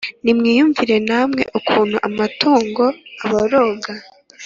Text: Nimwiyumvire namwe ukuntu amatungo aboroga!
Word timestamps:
Nimwiyumvire 0.23 0.95
namwe 1.07 1.41
ukuntu 1.59 1.95
amatungo 2.07 2.83
aboroga! 3.25 3.93